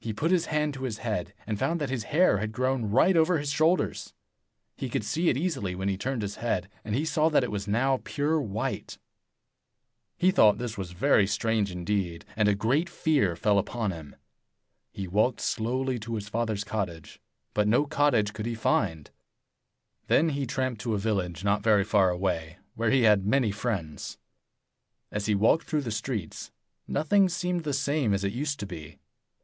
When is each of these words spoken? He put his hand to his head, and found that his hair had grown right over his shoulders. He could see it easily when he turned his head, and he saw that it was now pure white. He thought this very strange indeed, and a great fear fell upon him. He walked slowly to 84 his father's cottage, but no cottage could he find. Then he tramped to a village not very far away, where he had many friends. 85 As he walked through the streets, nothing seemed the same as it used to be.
He 0.00 0.12
put 0.12 0.30
his 0.32 0.46
hand 0.46 0.74
to 0.74 0.82
his 0.82 0.98
head, 0.98 1.32
and 1.46 1.58
found 1.58 1.80
that 1.80 1.88
his 1.88 2.04
hair 2.04 2.38
had 2.38 2.52
grown 2.52 2.86
right 2.90 3.16
over 3.16 3.38
his 3.38 3.50
shoulders. 3.50 4.12
He 4.76 4.88
could 4.88 5.04
see 5.04 5.28
it 5.30 5.36
easily 5.36 5.74
when 5.74 5.88
he 5.88 5.96
turned 5.96 6.22
his 6.22 6.36
head, 6.36 6.68
and 6.84 6.94
he 6.94 7.04
saw 7.04 7.28
that 7.28 7.44
it 7.44 7.50
was 7.50 7.66
now 7.68 8.00
pure 8.04 8.40
white. 8.40 8.98
He 10.18 10.30
thought 10.32 10.58
this 10.58 10.74
very 10.74 11.26
strange 11.26 11.70
indeed, 11.70 12.24
and 12.36 12.48
a 12.48 12.54
great 12.54 12.90
fear 12.90 13.36
fell 13.36 13.58
upon 13.58 13.92
him. 13.92 14.16
He 14.92 15.08
walked 15.08 15.40
slowly 15.40 15.98
to 16.00 16.10
84 16.12 16.16
his 16.16 16.28
father's 16.28 16.64
cottage, 16.64 17.20
but 17.54 17.68
no 17.68 17.86
cottage 17.86 18.32
could 18.32 18.46
he 18.46 18.54
find. 18.54 19.10
Then 20.08 20.30
he 20.30 20.44
tramped 20.44 20.80
to 20.82 20.94
a 20.94 20.98
village 20.98 21.42
not 21.42 21.62
very 21.62 21.84
far 21.84 22.10
away, 22.10 22.58
where 22.74 22.90
he 22.90 23.02
had 23.04 23.24
many 23.26 23.52
friends. 23.52 24.18
85 25.12 25.16
As 25.16 25.26
he 25.26 25.34
walked 25.36 25.66
through 25.66 25.82
the 25.82 25.90
streets, 25.92 26.50
nothing 26.86 27.28
seemed 27.28 27.62
the 27.62 27.72
same 27.72 28.12
as 28.12 28.24
it 28.24 28.32
used 28.32 28.60
to 28.60 28.66
be. 28.66 28.98